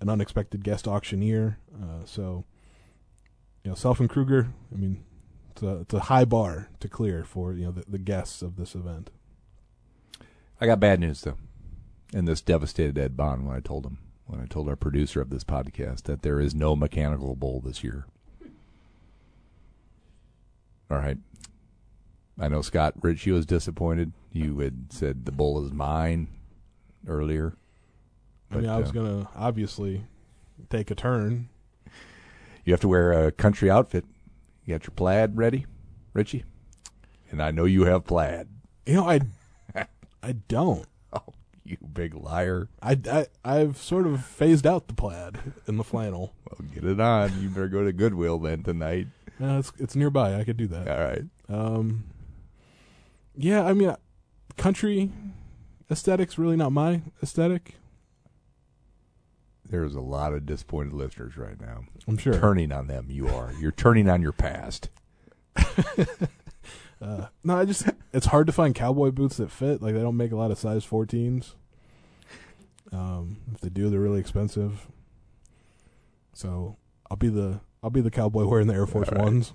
[0.00, 1.58] an unexpected guest auctioneer.
[1.74, 2.44] Uh, so,
[3.62, 4.48] you know, Self and Kruger.
[4.72, 5.04] I mean,
[5.54, 8.56] it's a it's a high bar to clear for you know the, the guests of
[8.56, 9.10] this event.
[10.60, 11.36] I got bad news though,
[12.12, 15.30] and this devastated Ed Bond when I told him when I told our producer of
[15.30, 18.06] this podcast that there is no mechanical bull this year.
[20.90, 21.18] All right.
[22.38, 24.12] I know Scott Richey was disappointed.
[24.32, 26.28] You had said the bull is mine
[27.06, 27.54] earlier.
[28.50, 30.04] I mean, I was uh, gonna obviously
[30.68, 31.48] take a turn.
[32.64, 34.04] You have to wear a country outfit.
[34.64, 35.66] You got your plaid ready,
[36.12, 36.44] Richey?
[37.30, 38.48] And I know you have plaid.
[38.86, 39.20] You know, I
[40.22, 40.86] I don't.
[41.16, 42.68] Oh, you big liar.
[42.82, 46.34] I, I I've sort of phased out the plaid and the flannel.
[46.50, 47.40] Well, get it on.
[47.40, 49.06] You better go to Goodwill then tonight.
[49.38, 50.34] It's it's nearby.
[50.34, 50.88] I could do that.
[50.88, 51.22] All right.
[51.48, 52.04] Um,
[53.36, 53.94] yeah, I mean,
[54.56, 55.10] country
[55.90, 57.74] aesthetics really not my aesthetic.
[59.68, 61.84] There's a lot of disappointed listeners right now.
[62.06, 62.38] I'm sure.
[62.38, 63.52] Turning on them, you are.
[63.58, 64.90] You're turning on your past.
[67.04, 69.82] Uh, no, I just it's hard to find cowboy boots that fit.
[69.82, 71.52] Like they don't make a lot of size 14s.
[72.92, 74.86] Um, if they do, they're really expensive.
[76.32, 76.76] So
[77.10, 79.24] I'll be the I'll be the cowboy wearing the Air Force All right.
[79.24, 79.52] Ones.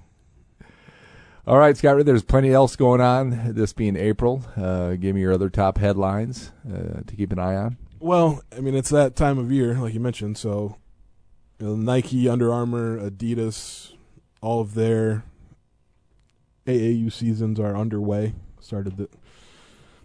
[1.48, 2.06] All right, Scott.
[2.06, 3.56] There's plenty else going on.
[3.56, 7.56] This being April, uh, give me your other top headlines uh, to keep an eye
[7.56, 7.78] on.
[8.00, 10.38] Well, I mean it's that time of year, like you mentioned.
[10.38, 10.78] So
[11.60, 13.94] you know, Nike, Under Armour, Adidas,
[14.42, 15.26] all of their
[16.66, 18.34] AAU seasons are underway.
[18.62, 19.10] Started the,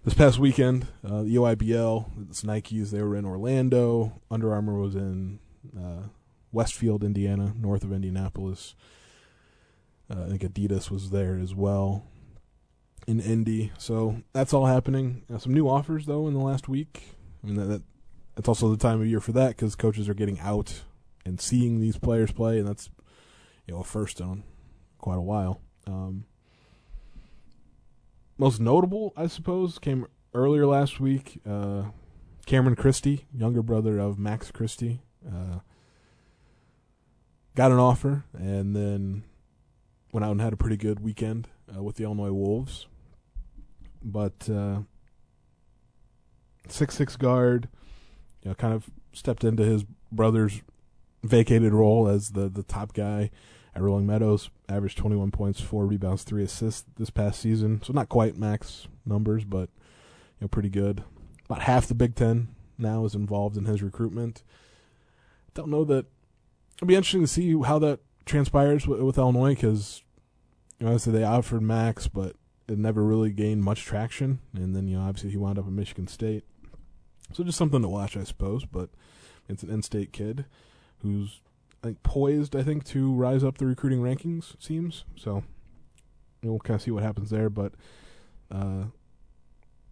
[0.05, 0.87] this past weekend.
[1.05, 2.91] Uh, the EYBL, it's Nikes.
[2.91, 4.21] They were in Orlando.
[4.31, 5.39] Under Armour was in
[5.79, 6.09] uh,
[6.51, 8.75] Westfield, Indiana, north of Indianapolis.
[10.11, 12.05] Uh, I think Adidas was there as well
[13.07, 13.73] in Indy.
[13.79, 15.23] So that's all happening.
[15.39, 17.15] Some new offers though in the last week.
[17.45, 17.83] I mean that, that
[18.35, 20.83] that's also the time of year for that because coaches are getting out
[21.25, 22.91] and seeing these players play, and that's
[23.67, 24.43] you know a first in
[24.99, 25.61] quite a while.
[25.87, 26.25] Um,
[28.39, 31.41] most notable, I suppose, came earlier last week.
[31.49, 31.85] Uh,
[32.47, 35.61] Cameron Christie, younger brother of Max Christie, uh,
[37.55, 39.25] got an offer and then
[40.13, 42.87] went out and had a pretty good weekend uh, with the Illinois Wolves.
[44.03, 44.81] But uh,
[46.69, 47.69] six six guard,
[48.43, 50.63] you know, kind of stepped into his brother's
[51.23, 53.31] vacated role as the the top guy
[53.75, 54.51] at Rolling Meadows.
[54.69, 57.83] Averaged 21 points, four rebounds, three assists this past season.
[57.83, 59.69] So not quite max numbers, but
[60.39, 61.05] you know pretty good.
[61.47, 62.49] About half the Big Ten
[62.79, 64.43] now is involved in his recruitment.
[65.55, 66.07] Don't know that.
[66.77, 70.03] It'll be interesting to see how that transpires with, with Illinois because
[70.81, 72.37] you know, I they offered Max, but
[72.69, 74.41] it never really gained much traction.
[74.55, 76.45] And then you know obviously he wound up at Michigan State.
[77.33, 78.65] So just something to watch, I suppose.
[78.65, 78.91] But
[79.49, 80.45] it's an in-state kid
[80.99, 81.41] who's
[81.83, 84.55] I think poised, I think, to rise up the recruiting rankings.
[84.59, 85.45] Seems so.
[86.43, 87.73] We'll kind of see what happens there, but
[88.51, 88.85] uh,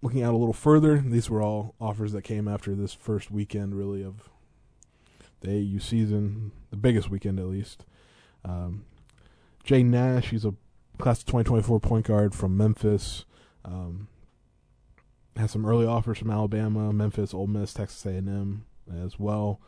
[0.02, 3.74] looking out a little further, these were all offers that came after this first weekend,
[3.74, 4.28] really of
[5.40, 7.84] the AU season, the biggest weekend at least.
[8.44, 8.84] Um,
[9.64, 10.54] Jay Nash, he's a
[10.98, 13.24] class of 2024 point guard from Memphis.
[13.64, 14.08] Um,
[15.36, 18.64] has some early offers from Alabama, Memphis, Ole Miss, Texas A&M
[19.02, 19.60] as well.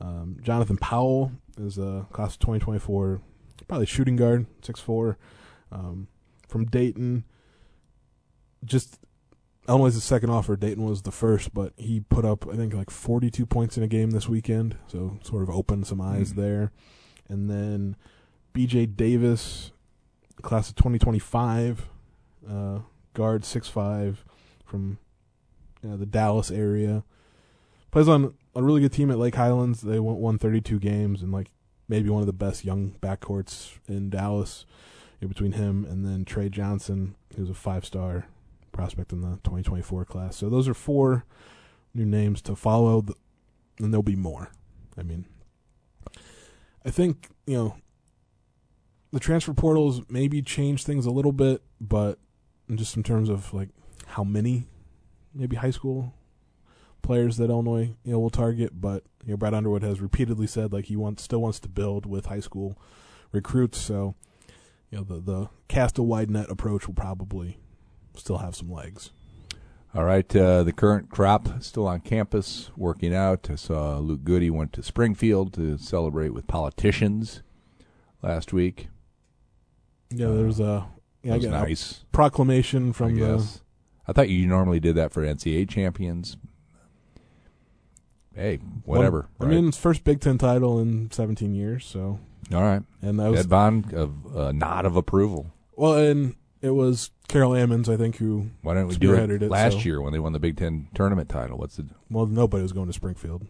[0.00, 3.20] Um, Jonathan Powell is a class of 2024,
[3.68, 5.16] probably shooting guard, 6'4",
[5.70, 6.08] um,
[6.48, 7.24] from Dayton.
[8.64, 8.98] Just
[9.68, 10.56] Illinois' second offer.
[10.56, 13.88] Dayton was the first, but he put up I think like 42 points in a
[13.88, 16.40] game this weekend, so sort of opened some eyes Mm-hmm.
[16.40, 16.72] there.
[17.28, 17.96] And then
[18.52, 18.86] B.J.
[18.86, 19.72] Davis,
[20.42, 21.88] class of 2025,
[22.48, 22.78] uh,
[23.14, 24.16] guard 6'5",
[24.72, 24.98] from
[25.86, 27.04] uh, the Dallas area.
[27.90, 29.82] Plays on a really good team at Lake Highlands.
[29.82, 31.50] They won, won 32 games and like
[31.88, 34.64] maybe one of the best young backcourts in Dallas.
[35.20, 38.26] Between him and then Trey Johnson, who's a five-star
[38.72, 40.34] prospect in the 2024 class.
[40.34, 41.24] So those are four
[41.94, 43.04] new names to follow,
[43.78, 44.50] and there'll be more.
[44.98, 45.26] I mean,
[46.84, 47.76] I think you know
[49.12, 52.18] the transfer portals maybe change things a little bit, but
[52.74, 53.68] just in terms of like
[54.12, 54.68] how many,
[55.34, 56.14] maybe high school
[57.02, 58.80] players that Illinois you know will target.
[58.80, 62.06] But you know Brad Underwood has repeatedly said like he wants still wants to build
[62.06, 62.78] with high school
[63.32, 63.78] recruits.
[63.78, 64.14] So
[64.90, 67.58] you know the the cast a wide net approach will probably
[68.14, 69.10] still have some legs.
[69.94, 73.50] All right, uh, the current crop still on campus working out.
[73.50, 77.42] I saw Luke Goode went to Springfield to celebrate with politicians
[78.22, 78.88] last week.
[80.10, 80.86] Yeah, there's a
[81.22, 82.04] yeah, That was got a nice.
[82.10, 83.60] proclamation from the.
[84.06, 86.36] I thought you normally did that for NCAA champions.
[88.34, 89.28] Hey, whatever.
[89.40, 89.54] I right?
[89.54, 91.84] mean, it's first Big Ten title in 17 years.
[91.84, 92.18] So,
[92.52, 92.82] all right.
[93.02, 95.52] and that was Ed Bond of uh, nod of approval.
[95.76, 99.50] well, and it was Carol Ammons, I think, who Why don't we do it, it,
[99.50, 101.58] last so- year when they won the Big Ten tournament title?
[101.58, 103.46] What's the well, nobody was going to Springfield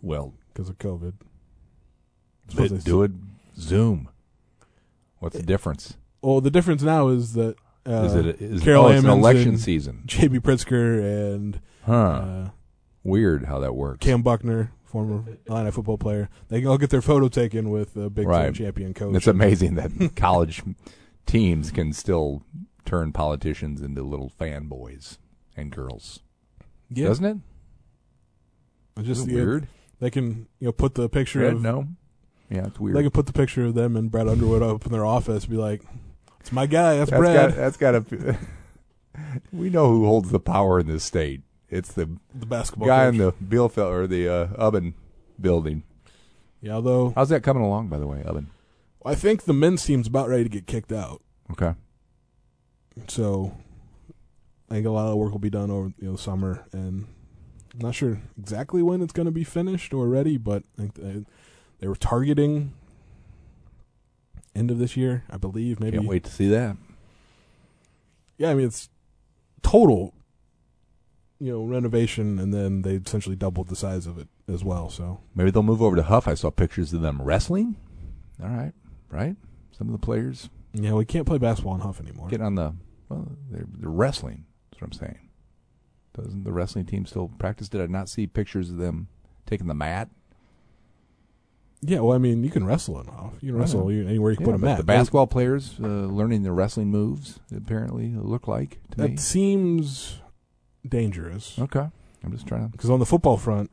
[0.00, 0.34] well?
[0.52, 1.14] because of COVID.
[2.54, 3.12] They do it
[3.56, 4.08] Zoom.
[5.18, 5.96] What's the difference?
[6.22, 9.18] Well, the difference now is that uh, is it is Carol oh, it's an Ammons
[9.18, 10.02] election and season?
[10.06, 10.40] J.B.
[10.40, 11.92] Pritzker and Huh?
[11.92, 12.50] uh,
[13.02, 14.04] Weird how that works.
[14.04, 18.10] Kam Buckner, former Illini football player, they can all get their photo taken with a
[18.10, 19.14] Big Ten champion coach.
[19.16, 20.62] It's amazing that college
[21.24, 22.42] teams can still
[22.84, 25.16] turn politicians into little fanboys
[25.56, 26.20] and girls,
[26.90, 27.36] yeah, doesn't it?
[28.98, 29.68] It's just Isn't it yeah, weird.
[30.00, 31.86] They can you know put the picture of no.
[32.50, 32.96] Yeah, it's weird.
[32.96, 35.46] they can put the picture of them and Brad Underwood up in their office.
[35.46, 35.82] Be like,
[36.40, 36.96] it's my guy.
[36.96, 37.50] That's, that's Brad.
[37.50, 38.38] got that's got to.
[39.52, 41.42] we know who holds the power in this state.
[41.68, 43.14] It's the the basketball guy coach.
[43.14, 44.94] in the Bielfeldt or the uh, Ubben
[45.40, 45.84] building.
[46.60, 46.74] yeah.
[46.74, 48.50] Although How's that coming along, by the way, oven?
[49.04, 51.22] I think the men's team's about ready to get kicked out.
[51.52, 51.74] Okay.
[53.08, 53.56] So
[54.70, 57.06] I think a lot of work will be done over you know summer, and
[57.72, 60.94] I'm not sure exactly when it's going to be finished or ready, but I think
[60.94, 61.24] they,
[61.78, 62.72] they were targeting
[64.54, 65.80] end of this year, I believe.
[65.80, 65.96] Maybe.
[65.96, 66.76] Can't wait to see that.
[68.38, 68.88] Yeah, I mean it's
[69.62, 70.14] total,
[71.38, 74.88] you know, renovation, and then they essentially doubled the size of it as well.
[74.88, 76.26] So Maybe they'll move over to Huff.
[76.26, 77.76] I saw pictures of them wrestling.
[78.42, 78.72] All right,
[79.10, 79.36] right.
[79.76, 82.28] Some of the players Yeah, we can't play basketball in Huff anymore.
[82.28, 82.74] Get on the
[83.08, 84.46] well, they're, they're wrestling.
[84.70, 85.28] That's what I'm saying.
[86.14, 87.68] Doesn't the wrestling team still practice?
[87.68, 89.08] Did I not see pictures of them
[89.46, 90.08] taking the mat?
[91.82, 93.32] Yeah, well, I mean, you can wrestle in off.
[93.40, 94.76] You can wrestle you- anywhere you can Yeah, put a but mat.
[94.78, 97.40] The basketball players uh, learning the wrestling moves.
[97.56, 99.16] Apparently, look like to That me.
[99.16, 100.20] seems
[100.86, 101.58] dangerous.
[101.58, 101.86] Okay,
[102.22, 102.68] I'm just trying to.
[102.68, 103.70] Because on the football front,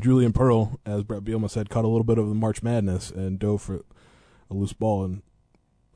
[0.00, 3.38] Julian Pearl, as Bret Bielema said, caught a little bit of the March Madness and
[3.38, 3.84] dove for
[4.50, 5.22] a loose ball and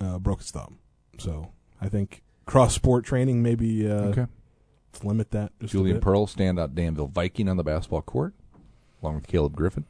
[0.01, 0.79] uh, broke his thumb.
[1.19, 4.27] So I think cross sport training maybe uh, okay.
[5.05, 6.03] limit that just a Julian bit.
[6.03, 8.35] Pearl, standout Danville Viking on the basketball court,
[9.03, 9.85] along with Caleb Griffin.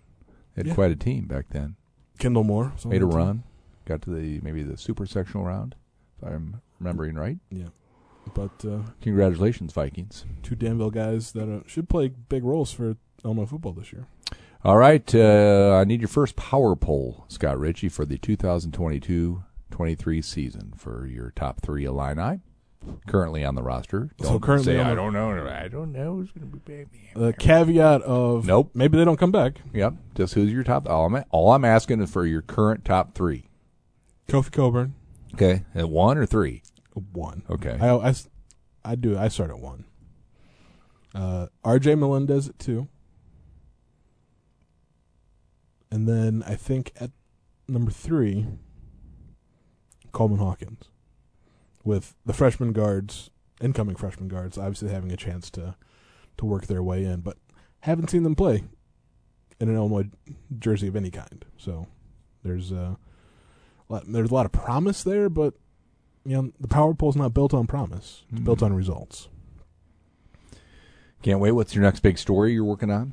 [0.55, 0.75] They had Yeah.
[0.75, 1.77] quite a team back then.
[2.19, 3.45] Kendall Moore Made a run,
[3.87, 5.75] got to the maybe the super sectional round,
[6.21, 7.39] if I'm remembering right.
[7.51, 7.69] Yeah,
[8.35, 10.25] but uh, Congratulations, Vikings.
[10.43, 14.07] two Danville guys that uh, should play big roles for Illinois football this year.
[14.63, 20.75] All right, uh, I need your first power poll, Scott Richey, for the 2022-23 season
[20.77, 22.41] for your top three Illini
[23.07, 24.11] currently on the roster.
[24.21, 25.47] So Don't currently say, on I the- don't know.
[25.49, 26.87] I don't know who's going to be back.
[27.15, 28.71] The caveat of Nope.
[28.75, 29.61] maybe they don't come back.
[29.73, 29.95] Yep.
[30.15, 30.89] Just who's your top?
[30.89, 33.49] All I'm, all I'm asking is for your current top three.
[34.29, 34.95] Kofi Cockburn
[35.35, 36.63] Okay, at one or three.
[37.13, 37.43] one.
[37.51, 37.77] Okay.
[37.81, 38.15] I, I,
[38.85, 39.17] I do.
[39.19, 39.85] I start at one.
[41.15, 41.97] Uh, R.J.
[41.97, 42.89] Melendez at two,
[45.91, 47.11] and then I think at
[47.69, 48.47] number three,
[50.13, 50.90] Coleman Hawkins,
[51.85, 55.75] with the freshman guards, incoming freshman guards, obviously having a chance to
[56.39, 57.37] to work their way in, but
[57.81, 58.65] haven't seen them play
[59.61, 60.09] in an Illinois
[60.59, 61.45] jersey of any kind.
[61.59, 61.87] So
[62.43, 62.95] there's uh,
[63.89, 65.55] lot- there's a lot of promise there, but
[66.25, 68.25] you know, the power poll's not built on promise.
[68.31, 68.67] It's built Mhm.
[68.67, 69.29] on results.
[71.23, 71.53] Can't wait.
[71.53, 73.13] What's your next big story you're working on?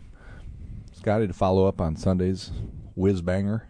[0.94, 2.52] Scotty, to follow up on Sunday's
[2.96, 3.68] whiz banger.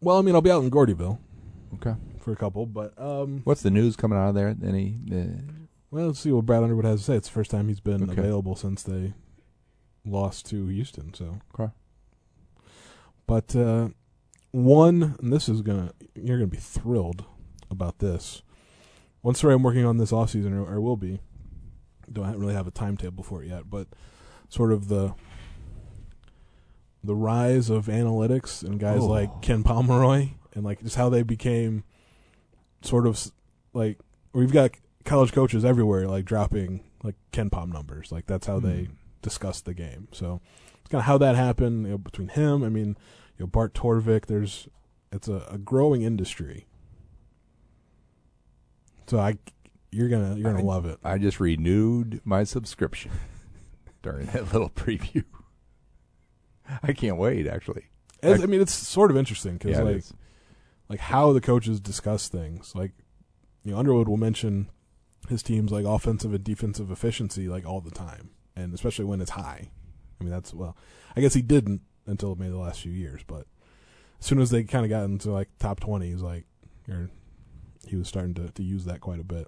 [0.00, 1.18] Well, I mean, I'll be out in Gordyville
[1.74, 1.94] Okay.
[2.20, 4.48] for a couple, but um, What's the news coming out of there?
[4.64, 4.98] Any?
[5.10, 5.42] Uh,
[5.90, 7.16] well, let's see what Brad Underwood has to say.
[7.16, 8.20] It's the first time he's been Okay.
[8.20, 9.14] available since they
[10.04, 11.14] lost to Houston.
[11.14, 11.72] So, Okay.
[13.26, 13.88] but uh,
[14.52, 17.24] one, and this is gonna you're gonna be thrilled
[17.70, 18.42] about this.
[19.22, 21.20] One story I'm working on this off season, or, or will be.
[22.12, 23.86] Don't really have a timetable for it yet, but
[24.48, 25.14] sort of the
[27.02, 29.06] the rise of analytics and guys Oh.
[29.06, 31.84] like Ken Pomeroy and like just how they became
[32.82, 33.30] sort of
[33.72, 33.98] like
[34.32, 34.70] we've got
[35.04, 38.92] college coaches everywhere like dropping like Ken Pom numbers like that's how they Hmm.
[39.22, 40.40] discuss the game so
[40.80, 42.96] it's kind of how that happened you know, between him I mean
[43.38, 44.68] you know Bart Torvik there's
[45.12, 46.66] it's a, a growing industry
[49.06, 49.36] so I
[49.90, 53.10] you're gonna you're gonna I- love it I just renewed my subscription
[54.02, 55.24] during that little preview.
[56.82, 57.46] I can't wait.
[57.48, 57.86] Actually,
[58.22, 60.04] As- I mean it's sort of interesting because yeah, like.
[60.90, 62.74] Like how the coaches discuss things.
[62.74, 62.90] Like,
[63.64, 64.68] you know, Underwood will mention
[65.28, 69.30] his team's like offensive and defensive efficiency like all the time, and especially when it's
[69.30, 69.70] high.
[70.20, 70.76] I mean, that's well,
[71.16, 73.46] I guess he didn't until maybe the last few years, but
[74.18, 76.44] as soon as they kind of got into like top twenty, he's like,
[77.86, 79.46] he was starting to to use that quite a bit.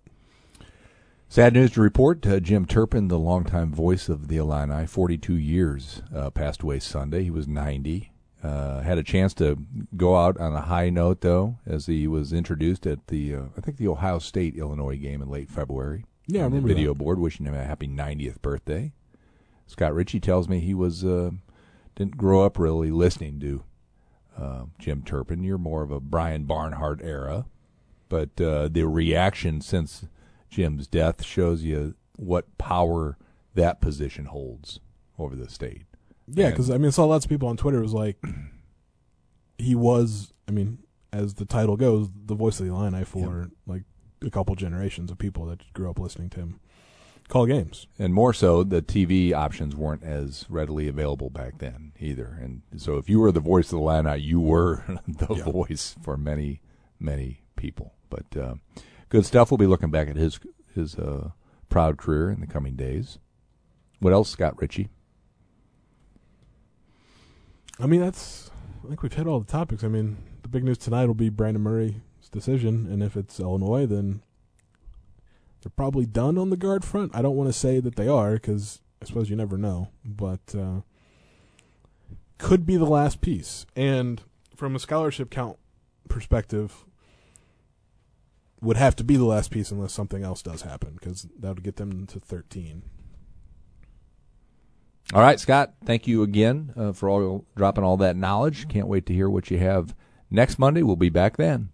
[1.29, 6.03] Sad news to report: uh, Jim Turpin, the longtime voice of the Illini, 42 years,
[6.15, 7.25] uh, passed away Sunday.
[7.25, 8.12] He was 90.
[8.43, 9.57] Uh, had a chance to
[9.97, 13.61] go out on a high note, though, as he was introduced at the, uh, I
[13.61, 16.05] think, the Ohio State Illinois game in late February.
[16.27, 16.99] Yeah, I on the remember video that.
[16.99, 18.93] board wishing him a happy 90th birthday.
[19.67, 21.31] Scott Richey tells me he was uh,
[21.95, 23.65] didn't grow up really listening to
[24.37, 25.45] uh, Jim Turpin.
[25.45, 27.47] You're more of a Brian Barnhart era,
[28.09, 30.07] but uh, the reaction since
[30.51, 33.17] Jim's death shows you what power
[33.55, 34.81] that position holds
[35.19, 35.85] over the state.
[36.35, 38.17] Yeah, because I mean, I saw lots of people on Twitter was like,
[39.59, 40.33] he was.
[40.49, 40.79] I mean,
[41.13, 43.83] as the title goes, the voice of the Illini for like
[44.25, 46.61] a couple generations of people that grew up listening to him
[47.29, 47.87] call games.
[47.99, 52.37] And more so, the TV options weren't as readily available back then either.
[52.41, 55.45] And so, if you were the voice of the Illini, you were the Yeah.
[55.45, 56.61] voice for many,
[56.99, 57.95] many people.
[58.11, 58.55] But uh,
[59.09, 59.51] good stuff.
[59.51, 60.39] We'll be looking back at his
[60.75, 61.31] his uh,
[61.69, 63.19] proud career in the coming days.
[64.01, 64.89] What else, Scott Richey?
[67.81, 68.51] I mean, that's.
[68.85, 69.85] I think we've hit all the topics.
[69.85, 71.95] I mean, the big news tonight will be Brandon Murray's
[72.31, 74.23] decision, and if it's Illinois, then
[75.63, 77.15] they're probably done on the guard front.
[77.15, 80.55] I don't want to say that they are because I suppose you never know, but
[80.57, 80.81] uh,
[82.39, 83.67] could be the last piece.
[83.77, 84.23] And
[84.57, 85.59] from a scholarship count
[86.09, 86.85] perspective,
[88.61, 91.65] would have to be the last piece unless something else does happen because that would
[91.65, 92.83] get them to thirteen.
[95.13, 95.75] All right, Scott.
[95.85, 98.69] Thank you again uh, for all dropping all that knowledge.
[98.69, 99.95] Can't wait to hear what you have
[100.31, 100.83] next Monday.
[100.83, 101.72] We'll be back then.